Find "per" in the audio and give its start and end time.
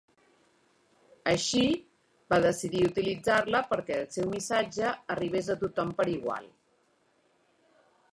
6.01-6.07